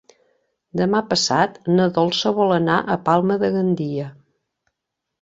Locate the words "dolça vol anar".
1.99-2.81